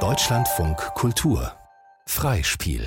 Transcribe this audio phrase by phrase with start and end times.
[0.00, 1.50] Deutschlandfunk Kultur
[2.04, 2.86] Freispiel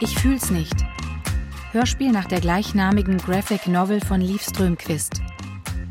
[0.00, 0.74] Ich fühl's nicht.
[1.70, 5.22] Hörspiel nach der gleichnamigen Graphic Novel von Liv Strömquist.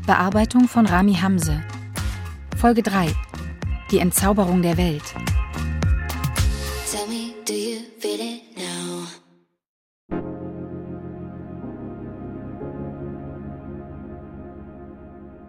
[0.06, 1.64] Bearbeitung von Rami Hamse.
[2.56, 3.08] Folge 3.
[3.90, 5.02] Die Entzauberung der Welt.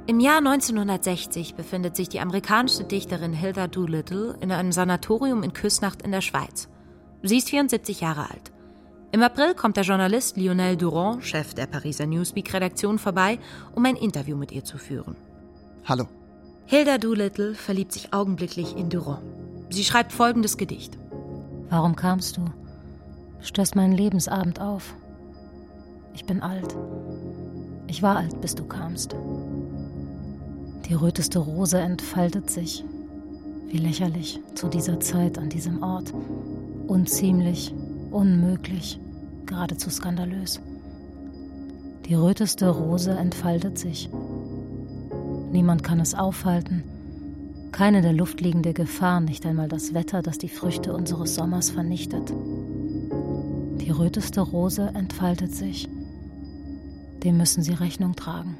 [0.08, 6.02] Im Jahr 1960 befindet sich die amerikanische Dichterin Hilda Doolittle in einem Sanatorium in Küsnacht
[6.02, 6.68] in der Schweiz.
[7.22, 8.57] Sie ist 74 Jahre alt.
[9.12, 13.40] Im April kommt der Journalist Lionel Durand, Chef der Pariser Newsweek-Redaktion, vorbei,
[13.74, 15.16] um ein Interview mit ihr zu führen.
[15.86, 16.08] Hallo.
[16.66, 19.24] Hilda Doolittle verliebt sich augenblicklich in Durand.
[19.70, 20.98] Sie schreibt folgendes Gedicht.
[21.70, 22.46] Warum kamst du?
[23.40, 24.94] Stößt meinen Lebensabend auf.
[26.14, 26.76] Ich bin alt.
[27.88, 29.16] Ich war alt, bis du kamst.
[30.90, 32.84] Die röteste Rose entfaltet sich.
[33.68, 36.14] Wie lächerlich zu dieser Zeit an diesem Ort.
[36.88, 37.74] Unziemlich,
[38.12, 39.00] Unmöglich,
[39.46, 40.62] geradezu skandalös.
[42.06, 44.10] Die röteste Rose entfaltet sich.
[45.52, 46.84] Niemand kann es aufhalten.
[47.72, 52.34] Keine der Luft liegende Gefahr, nicht einmal das Wetter, das die Früchte unseres Sommers vernichtet.
[53.82, 55.90] Die röteste Rose entfaltet sich.
[57.24, 58.58] Dem müssen sie Rechnung tragen.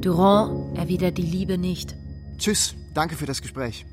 [0.00, 1.94] Durand erwidert die Liebe nicht.
[2.38, 3.84] Tschüss, danke für das Gespräch.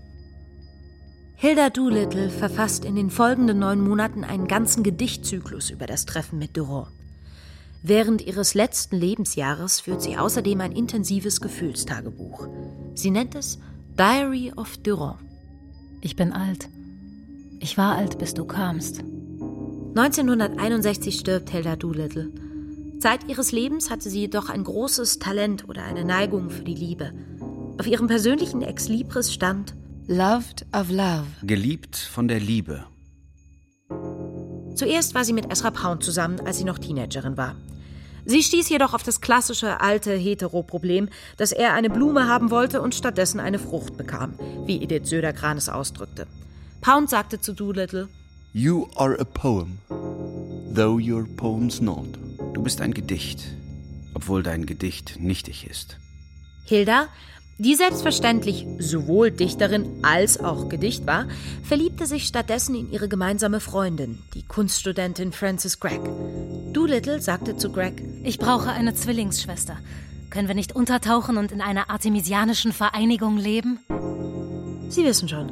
[1.37, 6.55] Hilda Doolittle verfasst in den folgenden neun Monaten einen ganzen Gedichtzyklus über das Treffen mit
[6.55, 6.87] Durand.
[7.83, 12.47] Während ihres letzten Lebensjahres führt sie außerdem ein intensives Gefühlstagebuch.
[12.95, 13.59] Sie nennt es
[13.97, 15.19] Diary of Durand.
[16.01, 16.69] Ich bin alt.
[17.59, 19.01] Ich war alt, bis du kamst.
[19.95, 22.31] 1961 stirbt Hilda Doolittle.
[22.99, 27.11] Zeit ihres Lebens hatte sie jedoch ein großes Talent oder eine Neigung für die Liebe.
[27.77, 29.75] Auf ihrem persönlichen Ex-Libris stand
[30.07, 31.25] Loved of Love.
[31.41, 32.85] Geliebt von der Liebe.
[34.75, 37.55] Zuerst war sie mit Ezra Pound zusammen, als sie noch Teenagerin war.
[38.23, 42.93] Sie stieß jedoch auf das klassische alte Hetero-Problem, dass er eine Blume haben wollte und
[42.93, 44.35] stattdessen eine Frucht bekam,
[44.67, 46.27] wie Edith Södergran es ausdrückte.
[46.81, 48.07] Pound sagte zu Doolittle:
[48.53, 49.79] You are a poem,
[50.75, 52.05] though your poem's not.
[52.53, 53.41] Du bist ein Gedicht,
[54.13, 55.97] obwohl dein Gedicht nichtig ist.
[56.63, 57.07] Hilda
[57.57, 61.27] die selbstverständlich sowohl Dichterin als auch Gedicht war,
[61.63, 66.01] verliebte sich stattdessen in ihre gemeinsame Freundin, die Kunststudentin Frances Gregg.
[66.73, 69.77] Doolittle sagte zu Gregg: Ich brauche eine Zwillingsschwester.
[70.29, 73.79] Können wir nicht untertauchen und in einer artemisianischen Vereinigung leben?
[74.89, 75.51] Sie wissen schon.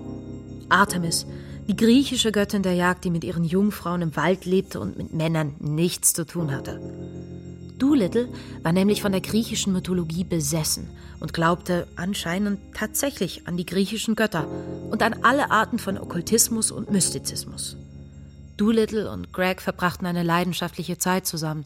[0.68, 1.26] Artemis,
[1.68, 5.56] die griechische Göttin der Jagd, die mit ihren Jungfrauen im Wald lebte und mit Männern
[5.60, 6.82] nichts zu tun hatte.
[7.78, 8.30] Doolittle
[8.62, 10.90] war nämlich von der griechischen Mythologie besessen
[11.20, 14.48] und glaubte anscheinend tatsächlich an die griechischen Götter
[14.90, 17.78] und an alle Arten von Okkultismus und Mystizismus.
[18.58, 21.66] Doolittle und Greg verbrachten eine leidenschaftliche Zeit zusammen,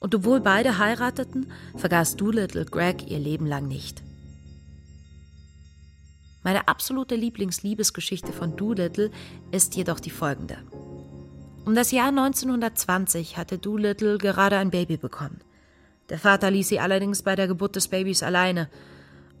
[0.00, 4.02] und obwohl beide heirateten, vergaß Doolittle Greg ihr Leben lang nicht.
[6.44, 9.10] Meine absolute Lieblingsliebesgeschichte von Doolittle
[9.50, 10.56] ist jedoch die folgende.
[11.64, 15.40] Um das Jahr 1920 hatte Doolittle gerade ein Baby bekommen.
[16.08, 18.68] Der Vater ließ sie allerdings bei der Geburt des Babys alleine.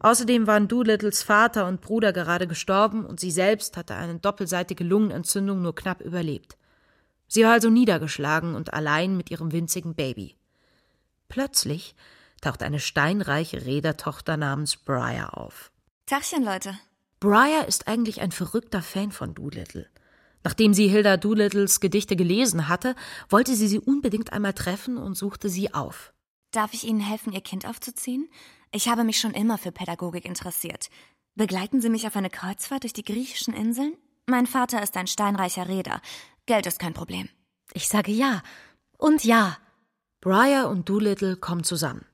[0.00, 5.60] Außerdem waren Doolittles Vater und Bruder gerade gestorben und sie selbst hatte eine doppelseitige Lungenentzündung
[5.62, 6.56] nur knapp überlebt.
[7.26, 10.36] Sie war also niedergeschlagen und allein mit ihrem winzigen Baby.
[11.28, 11.94] Plötzlich
[12.40, 15.70] taucht eine steinreiche Reedertochter namens Briar auf.
[16.06, 16.78] Tachchen, Leute.
[17.20, 19.86] Briar ist eigentlich ein verrückter Fan von Doolittle.
[20.44, 22.94] Nachdem sie Hilda Doolittles Gedichte gelesen hatte,
[23.28, 26.12] wollte sie sie unbedingt einmal treffen und suchte sie auf.
[26.50, 28.28] Darf ich Ihnen helfen, Ihr Kind aufzuziehen?
[28.72, 30.88] Ich habe mich schon immer für Pädagogik interessiert.
[31.34, 33.96] Begleiten Sie mich auf eine Kreuzfahrt durch die griechischen Inseln?
[34.26, 36.00] Mein Vater ist ein steinreicher Reeder.
[36.46, 37.28] Geld ist kein Problem.
[37.74, 38.42] Ich sage ja.
[38.96, 39.58] Und ja.
[40.20, 42.04] Briar und Doolittle kommen zusammen.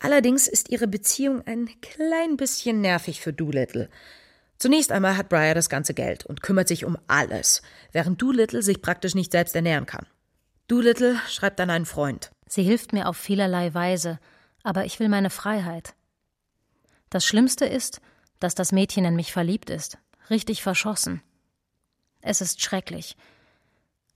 [0.00, 3.88] Allerdings ist ihre Beziehung ein klein bisschen nervig für Doolittle.
[4.58, 7.62] Zunächst einmal hat Briar das ganze Geld und kümmert sich um alles,
[7.92, 10.06] während Doolittle sich praktisch nicht selbst ernähren kann.
[10.68, 12.30] Doolittle schreibt an einen Freund.
[12.48, 14.18] Sie hilft mir auf vielerlei Weise,
[14.62, 15.94] aber ich will meine Freiheit.
[17.10, 18.00] Das Schlimmste ist,
[18.40, 19.98] dass das Mädchen in mich verliebt ist,
[20.30, 21.22] richtig verschossen.
[22.20, 23.16] Es ist schrecklich.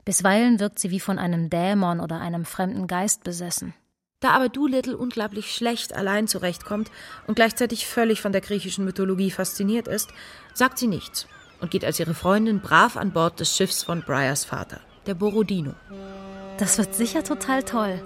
[0.05, 3.75] Bisweilen wirkt sie wie von einem Dämon oder einem fremden Geist besessen.
[4.19, 6.91] Da aber Doolittle unglaublich schlecht allein zurechtkommt
[7.27, 10.11] und gleichzeitig völlig von der griechischen Mythologie fasziniert ist,
[10.53, 11.27] sagt sie nichts
[11.61, 15.75] und geht als ihre Freundin brav an Bord des Schiffs von Briars Vater, der Borodino.
[16.59, 18.03] Das wird sicher total toll.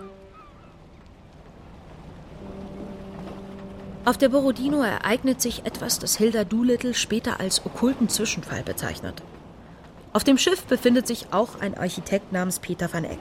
[4.06, 9.22] Auf der Borodino ereignet sich etwas, das Hilda Doolittle später als okkulten Zwischenfall bezeichnet.
[10.12, 13.18] Auf dem Schiff befindet sich auch ein Architekt namens Peter van Eck.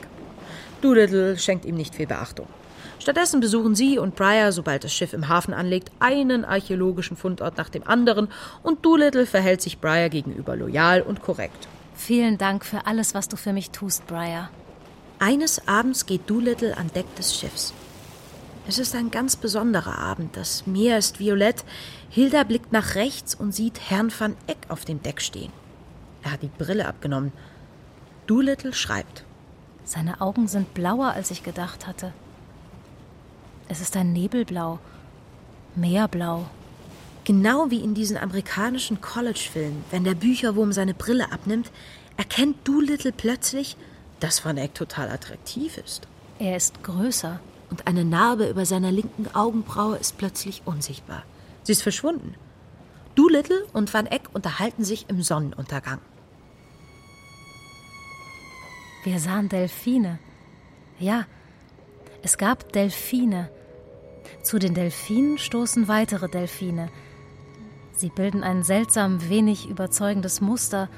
[0.82, 2.48] Doolittle schenkt ihm nicht viel Beachtung.
[3.00, 7.70] Stattdessen besuchen sie und Briar, sobald das Schiff im Hafen anlegt, einen archäologischen Fundort nach
[7.70, 8.28] dem anderen
[8.62, 11.70] und Doolittle verhält sich Briar gegenüber loyal und korrekt.
[11.96, 14.50] Vielen Dank für alles, was du für mich tust, Briar.
[15.18, 17.74] Eines Abends geht Doolittle an Deck des Schiffs.
[18.66, 20.38] Es ist ein ganz besonderer Abend.
[20.38, 21.66] Das Meer ist violett.
[22.10, 25.52] Hilda blickt nach rechts und sieht Herrn van Eck auf dem Deck stehen.
[26.22, 27.34] Er hat die Brille abgenommen.
[28.26, 29.26] Doolittle schreibt.
[29.84, 32.14] Seine Augen sind blauer, als ich gedacht hatte.
[33.68, 34.80] Es ist ein Nebelblau.
[35.76, 36.46] Meerblau.
[37.26, 41.72] Genau wie in diesen amerikanischen College-Filmen, wenn der Bücherwurm seine Brille abnimmt,
[42.16, 43.76] erkennt Doolittle plötzlich,
[44.22, 46.08] dass Van Eck total attraktiv ist.
[46.40, 47.42] Er ist größer.
[47.74, 51.24] Und eine Narbe über seiner linken Augenbraue ist plötzlich unsichtbar.
[51.64, 52.36] Sie ist verschwunden.
[53.16, 55.98] Doolittle und Van Eck unterhalten sich im Sonnenuntergang.
[59.04, 60.20] Wir sahen Delfine.
[61.00, 61.26] Ja,
[62.22, 63.50] es gab Delfine.
[64.44, 66.90] Zu den Delfinen stoßen weitere Delfine.
[67.92, 70.90] Sie bilden ein seltsam wenig überzeugendes Muster,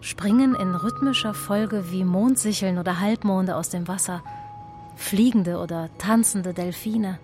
[0.00, 4.24] springen in rhythmischer Folge wie Mondsicheln oder Halbmonde aus dem Wasser,
[4.98, 7.18] fliegende oder tanzende Delfine.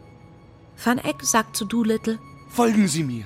[0.82, 2.18] Van Eck sagt zu Doolittle:
[2.48, 3.24] Folgen Sie mir.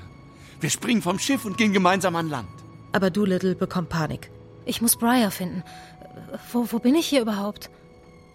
[0.61, 2.49] Wir springen vom Schiff und gehen gemeinsam an Land.
[2.93, 4.31] Aber Doolittle bekommt Panik.
[4.65, 5.63] Ich muss Briar finden.
[6.53, 7.71] Wo, wo bin ich hier überhaupt?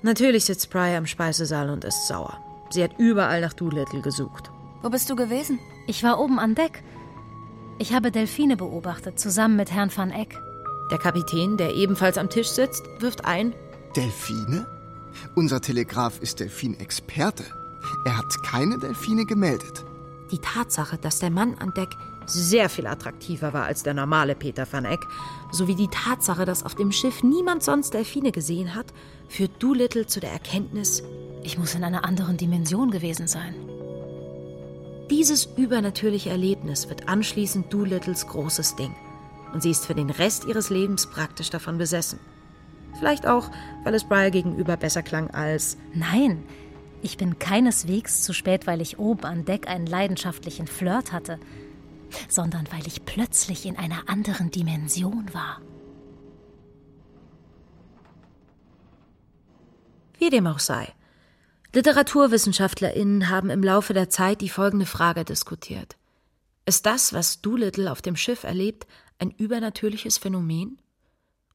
[0.04, 2.38] Natürlich sitzt Briar im Speisesaal und ist sauer.
[2.70, 4.52] Sie hat überall nach Doolittle gesucht.
[4.82, 5.60] Wo bist du gewesen?
[5.88, 6.84] Ich war oben an Deck.
[7.80, 10.40] Ich habe Delfine beobachtet, zusammen mit Herrn van Eck.
[10.92, 13.54] Der Kapitän, der ebenfalls am Tisch sitzt, wirft ein.
[13.96, 14.68] Delfine?
[15.36, 17.44] Unser Telegraph ist Delfinexperte.
[18.06, 19.84] Er hat keine Delfine gemeldet.
[20.32, 21.90] Die Tatsache, dass der Mann an Deck
[22.26, 25.02] sehr viel attraktiver war als der normale Peter van Eck,
[25.52, 28.94] sowie die Tatsache, dass auf dem Schiff niemand sonst Delfine gesehen hat,
[29.28, 31.04] führt Doolittle zu der Erkenntnis,
[31.44, 33.54] ich muss in einer anderen Dimension gewesen sein.
[35.10, 38.96] Dieses übernatürliche Erlebnis wird anschließend Doolittles großes Ding.
[39.54, 42.20] Und sie ist für den Rest ihres Lebens praktisch davon besessen.
[43.00, 43.50] Vielleicht auch,
[43.84, 46.44] weil es Briar gegenüber besser klang als Nein,
[47.02, 51.38] ich bin keineswegs zu spät, weil ich oben an Deck einen leidenschaftlichen Flirt hatte,
[52.30, 55.60] sondern weil ich plötzlich in einer anderen Dimension war.
[60.18, 60.88] Wie dem auch sei.
[61.74, 65.98] LiteraturwissenschaftlerInnen haben im Laufe der Zeit die folgende Frage diskutiert.
[66.66, 68.88] Ist das, was Doolittle auf dem Schiff erlebt,
[69.20, 70.78] ein übernatürliches Phänomen?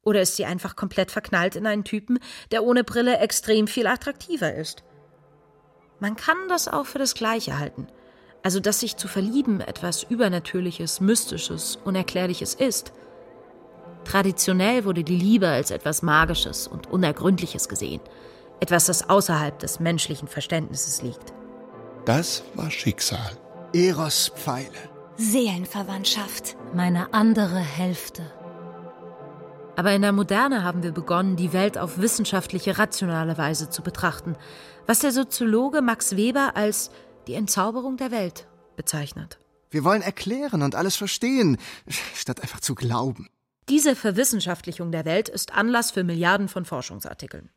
[0.03, 2.19] Oder ist sie einfach komplett verknallt in einen Typen,
[2.51, 4.83] der ohne Brille extrem viel attraktiver ist?
[5.99, 7.87] Man kann das auch für das Gleiche halten.
[8.41, 12.93] Also, dass sich zu verlieben etwas Übernatürliches, Mystisches, Unerklärliches ist.
[14.05, 17.99] Traditionell wurde die Liebe als etwas Magisches und Unergründliches gesehen.
[18.61, 21.33] Etwas, das außerhalb des menschlichen Verständnisses liegt.
[22.05, 23.37] Das war Schicksal.
[23.73, 24.69] Eros-Pfeile.
[25.17, 26.55] Seelenverwandtschaft.
[26.73, 28.23] Meine andere Hälfte.
[29.79, 34.35] Aber in der Moderne haben wir begonnen, die Welt auf wissenschaftliche, rationale Weise zu betrachten,
[34.87, 36.91] was der Soziologe Max Weber als
[37.27, 38.45] die Entzauberung der Welt
[38.75, 39.39] bezeichnet.
[39.71, 41.55] Wir wollen erklären und alles verstehen,
[42.13, 43.29] statt einfach zu glauben.
[43.69, 47.49] Diese Verwissenschaftlichung der Welt ist Anlass für Milliarden von Forschungsartikeln.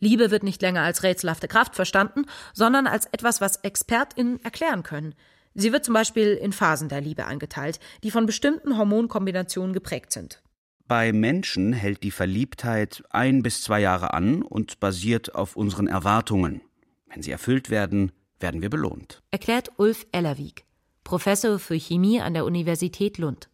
[0.00, 5.14] Liebe wird nicht länger als rätselhafte Kraft verstanden, sondern als etwas, was ExpertInnen erklären können.
[5.54, 10.42] Sie wird zum Beispiel in Phasen der Liebe eingeteilt, die von bestimmten Hormonkombinationen geprägt sind.
[10.90, 16.62] Bei Menschen hält die Verliebtheit ein bis zwei Jahre an und basiert auf unseren Erwartungen.
[17.06, 19.22] Wenn sie erfüllt werden, werden wir belohnt.
[19.30, 20.64] Erklärt Ulf Ellerwig,
[21.04, 23.50] Professor für Chemie an der Universität Lund.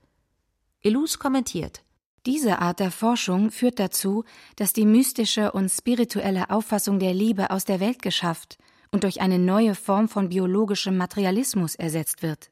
[0.81, 1.85] Elus kommentiert.
[2.25, 4.25] Diese Art der Forschung führt dazu,
[4.57, 8.57] dass die mystische und spirituelle Auffassung der Liebe aus der Welt geschafft
[8.93, 12.51] und durch eine neue Form von biologischem Materialismus ersetzt wird.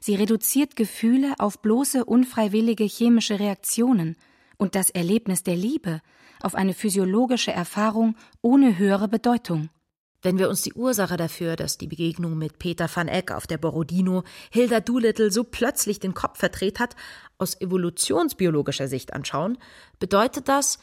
[0.00, 4.16] Sie reduziert Gefühle auf bloße unfreiwillige chemische Reaktionen
[4.56, 6.00] und das Erlebnis der Liebe
[6.40, 9.70] auf eine physiologische Erfahrung ohne höhere Bedeutung.
[10.22, 13.58] Wenn wir uns die Ursache dafür, dass die Begegnung mit Peter van Eck auf der
[13.58, 16.94] Borodino Hilda Doolittle so plötzlich den Kopf verdreht hat,
[17.38, 19.58] aus evolutionsbiologischer Sicht anschauen,
[19.98, 20.78] bedeutet das,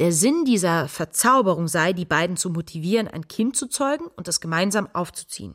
[0.00, 4.40] Der Sinn dieser Verzauberung sei, die beiden zu motivieren, ein Kind zu zeugen und es
[4.40, 5.54] gemeinsam aufzuziehen.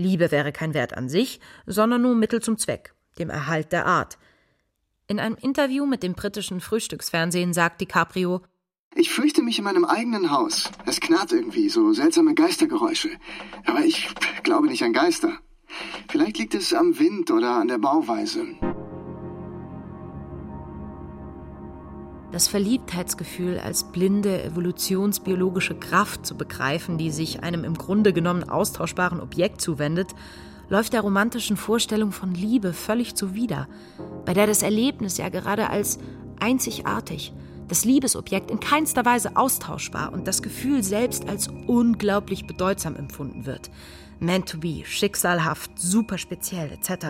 [0.00, 4.18] Liebe wäre kein Wert an sich, sondern nur Mittel zum Zweck, dem Erhalt der Art.
[5.06, 8.42] In einem Interview mit dem britischen Frühstücksfernsehen sagt DiCaprio,
[8.96, 10.70] ich fürchte mich in meinem eigenen Haus.
[10.84, 13.10] Es knarrt irgendwie, so seltsame Geistergeräusche.
[13.64, 14.08] Aber ich
[14.42, 15.38] glaube nicht an Geister.
[16.08, 18.46] Vielleicht liegt es am Wind oder an der Bauweise.
[22.40, 29.20] Das Verliebtheitsgefühl als blinde evolutionsbiologische Kraft zu begreifen, die sich einem im Grunde genommen austauschbaren
[29.20, 30.14] Objekt zuwendet,
[30.70, 33.68] läuft der romantischen Vorstellung von Liebe völlig zuwider,
[34.24, 35.98] bei der das Erlebnis ja gerade als
[36.40, 37.34] einzigartig,
[37.68, 43.70] das Liebesobjekt in keinster Weise austauschbar und das Gefühl selbst als unglaublich bedeutsam empfunden wird.
[44.18, 47.04] Meant to be, schicksalhaft, super speziell etc.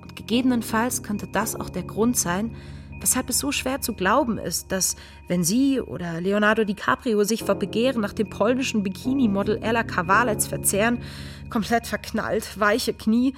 [0.00, 2.56] Und gegebenenfalls könnte das auch der Grund sein,
[3.00, 4.96] weshalb es so schwer zu glauben ist, dass,
[5.28, 11.02] wenn sie oder Leonardo DiCaprio sich vor Begehren nach dem polnischen Bikini-Model Ella Kawalec verzehren,
[11.48, 13.34] komplett verknallt, weiche Knie,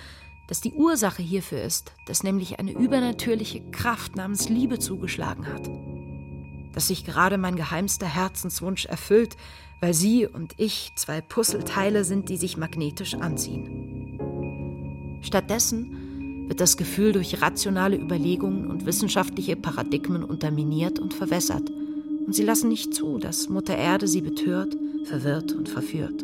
[0.48, 5.70] dass die Ursache hierfür ist, dass nämlich eine übernatürliche Kraft namens Liebe zugeschlagen hat.
[6.74, 9.36] Dass sich gerade mein geheimster Herzenswunsch erfüllt,
[9.80, 14.18] weil sie und ich zwei Puzzleteile sind, die sich magnetisch anziehen.
[15.22, 16.01] Stattdessen
[16.52, 21.70] wird das Gefühl durch rationale Überlegungen und wissenschaftliche Paradigmen unterminiert und verwässert.
[21.70, 26.22] Und sie lassen nicht zu, dass Mutter Erde sie betört, verwirrt und verführt.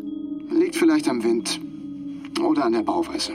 [0.50, 1.58] Liegt vielleicht am Wind
[2.42, 3.32] oder an der Bauweise.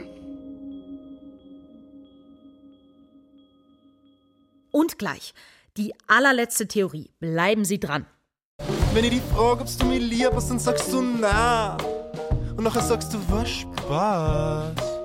[4.69, 5.33] Und gleich,
[5.77, 7.09] die allerletzte Theorie.
[7.19, 8.05] Bleiben Sie dran.
[8.93, 11.75] Wenn ich die frage, ob du mir lieb hast, dann sagst du na.
[12.55, 15.02] Und nachher sagst du, was Spaß.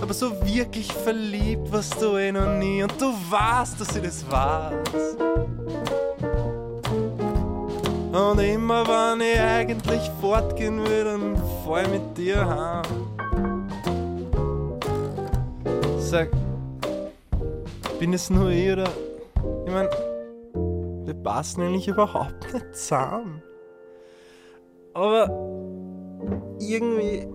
[0.00, 4.30] Aber so wirklich verliebt warst du eh noch nie und du weißt, dass ich das
[4.30, 5.16] weiß.
[8.12, 12.82] Und immer wenn ich eigentlich fortgehen will, dann fahr ich mit dir heim.
[15.98, 16.28] Sag,
[18.00, 18.88] bin es nur ich oder.
[19.66, 19.88] Ich mein,
[21.04, 23.42] wir passen eigentlich überhaupt nicht zusammen.
[24.94, 25.30] Aber
[26.58, 27.28] irgendwie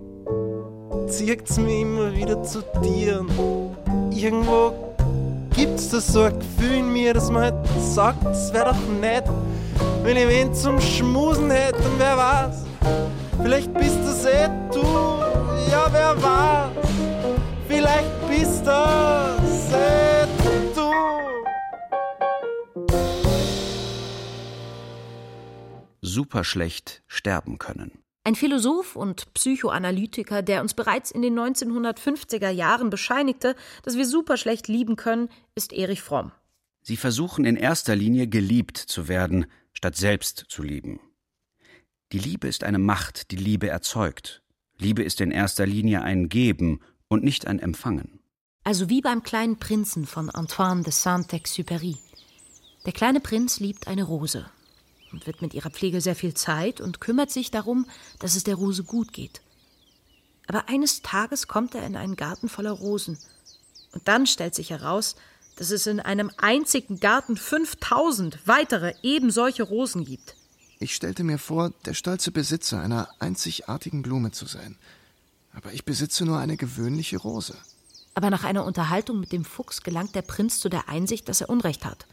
[1.08, 3.76] zieht's mich immer wieder zu dir und
[4.12, 4.96] irgendwo
[5.56, 9.26] gibt's da so ein Gefühl in mir, dass man halt sagt, es wäre doch nett,
[10.04, 12.66] wenn ich wen zum Schmusen hätte und wer weiß,
[13.42, 14.84] vielleicht bist das eh du,
[15.72, 16.88] ja wer weiß,
[17.68, 20.28] vielleicht bist das eh
[20.76, 20.92] du.
[26.02, 28.05] Super schlecht sterben können.
[28.28, 34.36] Ein Philosoph und Psychoanalytiker, der uns bereits in den 1950er Jahren bescheinigte, dass wir super
[34.36, 36.32] schlecht lieben können, ist Erich Fromm.
[36.82, 41.00] Sie versuchen in erster Linie geliebt zu werden, statt selbst zu lieben.
[42.14, 44.42] Die Liebe ist eine Macht, die Liebe erzeugt.
[44.80, 48.22] Liebe ist in erster Linie ein Geben und nicht ein Empfangen.
[48.64, 51.98] Also wie beim kleinen Prinzen von Antoine de Saint-Exupéry.
[52.88, 54.48] Der kleine Prinz liebt eine Rose
[55.16, 57.88] und widmet ihrer Pflege sehr viel Zeit und kümmert sich darum,
[58.20, 59.42] dass es der Rose gut geht.
[60.48, 63.18] Aber eines Tages kommt er in einen Garten voller Rosen.
[63.94, 65.16] Und dann stellt sich heraus,
[65.56, 70.36] dass es in einem einzigen Garten 5000 weitere eben solche Rosen gibt.
[70.80, 74.76] Ich stellte mir vor, der stolze Besitzer einer einzigartigen Blume zu sein.
[75.54, 77.56] Aber ich besitze nur eine gewöhnliche Rose.
[78.14, 81.50] Aber nach einer Unterhaltung mit dem Fuchs gelangt der Prinz zu der Einsicht, dass er
[81.50, 82.06] Unrecht hat.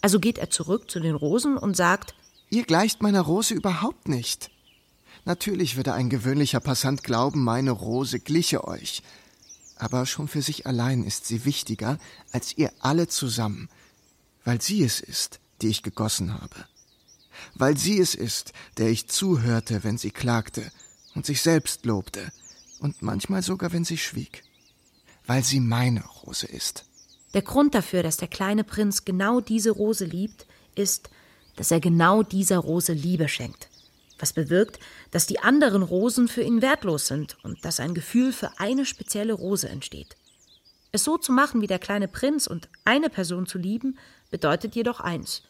[0.00, 2.14] Also geht er zurück zu den Rosen und sagt,
[2.48, 4.50] Ihr gleicht meiner Rose überhaupt nicht.
[5.24, 9.02] Natürlich würde ein gewöhnlicher Passant glauben, meine Rose gliche euch.
[9.76, 11.98] Aber schon für sich allein ist sie wichtiger
[12.32, 13.68] als ihr alle zusammen,
[14.44, 16.66] weil sie es ist, die ich gegossen habe.
[17.54, 20.70] Weil sie es ist, der ich zuhörte, wenn sie klagte
[21.14, 22.32] und sich selbst lobte
[22.78, 24.44] und manchmal sogar, wenn sie schwieg.
[25.26, 26.84] Weil sie meine Rose ist.
[27.34, 31.10] Der Grund dafür, dass der kleine Prinz genau diese Rose liebt, ist,
[31.56, 33.68] dass er genau dieser Rose Liebe schenkt,
[34.18, 34.78] was bewirkt,
[35.10, 39.32] dass die anderen Rosen für ihn wertlos sind und dass ein Gefühl für eine spezielle
[39.32, 40.16] Rose entsteht.
[40.92, 43.98] Es so zu machen wie der kleine Prinz und eine Person zu lieben,
[44.30, 45.42] bedeutet jedoch eins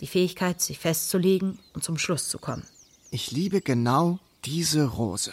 [0.00, 2.66] die Fähigkeit, sie festzulegen und zum Schluss zu kommen.
[3.10, 5.32] Ich liebe genau diese Rose.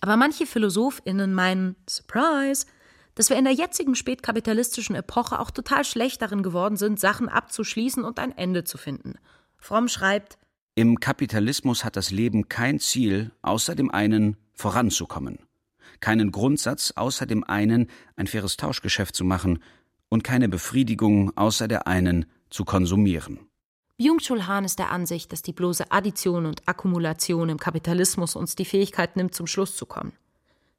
[0.00, 2.66] Aber manche PhilosophInnen meinen, Surprise,
[3.14, 8.04] dass wir in der jetzigen spätkapitalistischen Epoche auch total schlecht darin geworden sind, Sachen abzuschließen
[8.04, 9.16] und ein Ende zu finden.
[9.60, 10.38] Fromm schreibt,
[10.74, 15.38] Im Kapitalismus hat das Leben kein Ziel, außer dem einen voranzukommen,
[16.00, 19.62] keinen Grundsatz, außer dem einen ein faires Tauschgeschäft zu machen
[20.08, 23.40] und keine Befriedigung, außer der einen zu konsumieren.
[23.98, 28.64] Byung-Chul Han ist der Ansicht, dass die bloße Addition und Akkumulation im Kapitalismus uns die
[28.64, 30.12] Fähigkeit nimmt, zum Schluss zu kommen.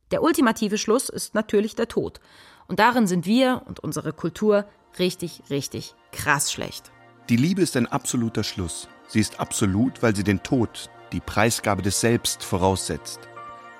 [0.10, 2.20] Der ultimative Schluss ist natürlich der Tod.
[2.68, 4.66] Und darin sind wir und unsere Kultur
[4.98, 6.92] richtig, richtig krass schlecht.
[7.30, 8.88] Die Liebe ist ein absoluter Schluss.
[9.08, 13.20] Sie ist absolut, weil sie den Tod, die Preisgabe des Selbst voraussetzt.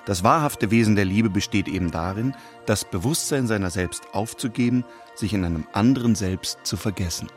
[0.04, 2.34] Das wahrhafte Wesen der Liebe besteht eben darin,
[2.66, 4.84] das Bewusstsein seiner selbst aufzugeben,
[5.14, 7.28] sich in einem anderen Selbst zu vergessen.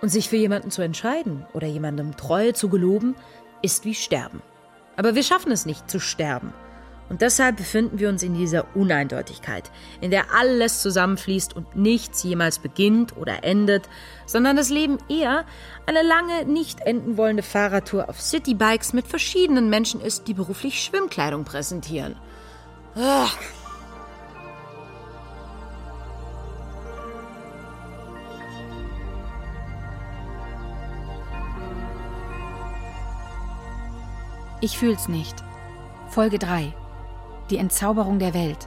[0.00, 3.14] Und sich für jemanden zu entscheiden oder jemandem Treue zu geloben,
[3.62, 4.42] ist wie Sterben.
[4.96, 6.52] Aber wir schaffen es nicht zu sterben.
[7.12, 12.58] Und deshalb befinden wir uns in dieser Uneindeutigkeit, in der alles zusammenfließt und nichts jemals
[12.58, 13.86] beginnt oder endet,
[14.24, 15.44] sondern das Leben eher
[15.84, 21.44] eine lange, nicht enden wollende Fahrradtour auf Citybikes mit verschiedenen Menschen ist, die beruflich Schwimmkleidung
[21.44, 22.16] präsentieren.
[22.96, 23.28] Ugh.
[34.62, 35.36] Ich fühl's nicht.
[36.08, 36.72] Folge 3.
[37.52, 38.66] Die Entzauberung der Welt.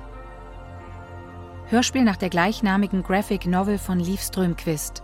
[1.69, 5.01] Hörspiel nach der gleichnamigen Graphic Novel von Liv Strömquist.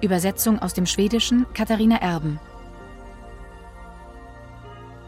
[0.00, 2.38] Übersetzung aus dem Schwedischen Katharina Erben.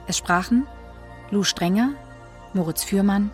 [0.09, 0.67] Es sprachen
[1.31, 1.91] Lou Strenger,
[2.55, 3.31] Moritz Fürmann,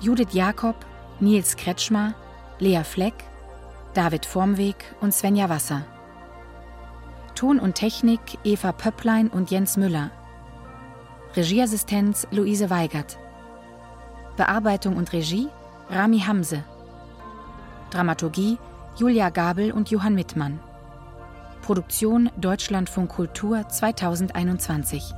[0.00, 0.76] Judith Jakob,
[1.20, 2.14] Nils Kretschmer,
[2.58, 3.24] Lea Fleck,
[3.92, 5.84] David Vormweg und Svenja Wasser.
[7.34, 10.10] Ton und Technik Eva Pöpplein und Jens Müller.
[11.36, 13.19] Regieassistenz Luise Weigert.
[14.40, 15.48] Bearbeitung und Regie
[15.90, 16.64] Rami Hamse.
[17.90, 18.56] Dramaturgie
[18.96, 20.60] Julia Gabel und Johann Mittmann.
[21.60, 25.12] Produktion Deutschlandfunk Kultur 2021.